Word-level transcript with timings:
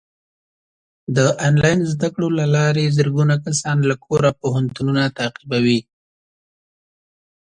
د 1.15 1.17
آنلاین 1.47 1.79
زده 1.93 2.07
کړو 2.13 2.27
له 2.39 2.45
لارې 2.55 2.93
زرګونه 2.97 3.35
کسان 3.45 3.77
له 3.89 3.95
کوره 4.05 4.29
پوهنتونونه 4.41 5.03
تعقیبوي. 5.17 5.79